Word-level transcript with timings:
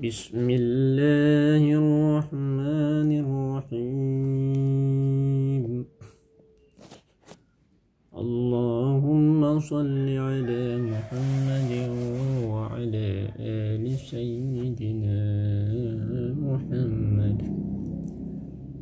بسم 0.00 0.48
الله 0.48 1.64
الرحمن 1.68 3.10
الرحيم. 3.68 4.84
اللهم 8.16 9.60
صل 9.60 10.08
على 10.08 10.64
محمد 10.80 11.72
وعلى 12.48 13.36
آل 13.36 13.84
سيدنا 14.00 15.20
محمد. 16.40 17.38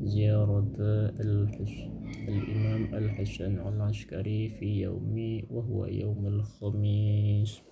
زيارة 0.06 0.78
الحسن 1.18 1.90
الإمام 2.30 2.82
الحسن 2.94 3.58
العسكري 3.58 4.48
في 4.48 4.86
يوم 4.86 5.42
وهو 5.50 5.86
يوم 5.90 6.22
الخميس. 6.26 7.66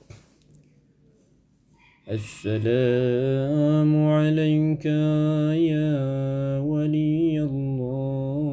السلام 2.09 3.93
عليك 4.09 4.85
يا 5.61 5.93
ولي 6.65 7.37
الله. 7.45 8.49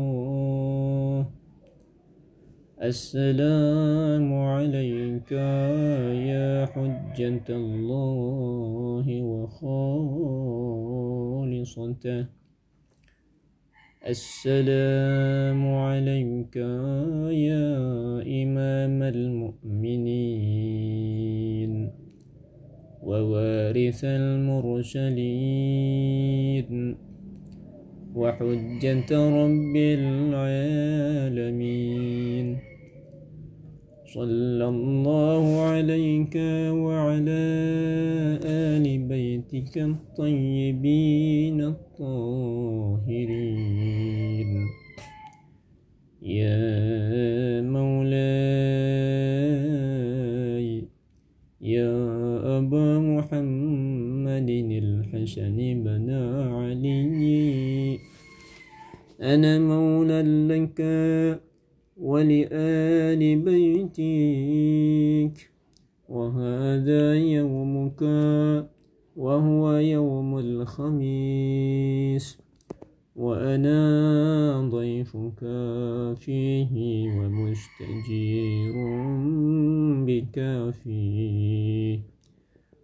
السلام 2.83 4.33
عليك 4.33 5.31
يا 5.31 6.65
حجة 6.67 7.47
الله 7.49 9.05
وخالصته. 9.31 10.65
السلام 14.03 15.61
عليك 15.87 16.55
يا 17.31 17.71
إمام 18.19 18.99
المؤمنين. 19.15 21.04
ووارث 23.05 24.01
المرسلين 24.03 25.49
وحجة 28.15 29.11
رب 29.11 29.75
العالمين 29.99 31.45
صلى 34.15 34.65
الله 34.75 35.45
عليك 35.61 36.35
وعلى 36.85 37.45
آل 38.73 38.85
بيتك 38.97 39.77
الطيبين 39.77 41.61
الطاهرين. 41.61 43.35
يا 46.21 46.84
أبا 52.57 52.99
محمد 52.99 54.49
الحسن 54.83 55.57
بن 55.83 56.09
علي. 56.53 57.99
أنا 59.21 59.59
مولى 59.59 60.21
لك 60.47 60.81
ولآل 61.97 63.39
بيتك. 63.39 65.35
وهذا 66.09 67.15
يومك 67.15 68.01
وهو 69.15 69.71
يوم 69.71 70.39
الخميس. 70.39 72.37
وأنا 73.15 74.69
ضيفك 74.71 75.39
فيه 76.19 76.73
ومستجير 77.17 78.75
بك 80.05 80.35
فيه 80.83 81.99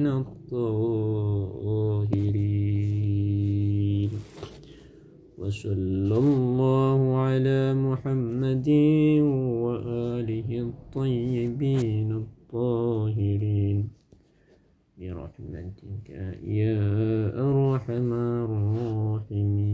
الطاهرين. 0.06 1.69
وصلى 5.50 6.14
الله 6.14 7.00
على 7.26 7.74
محمد 7.74 8.68
وآله 9.66 10.50
الطيبين 10.68 12.10
الطاهرين. 12.22 13.78
برحمتك 14.98 16.08
يا 16.46 16.78
أرحم 17.34 18.10
الراحمين. 18.46 19.69